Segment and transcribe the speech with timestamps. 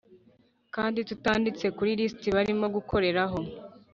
[0.75, 3.39] kandi tutanditse kuri lisiti barimo gukoreraho